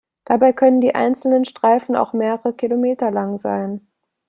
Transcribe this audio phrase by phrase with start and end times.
[0.25, 3.85] Dabei können die einzelnen Streifen auch mehrere Kilometer lang sein.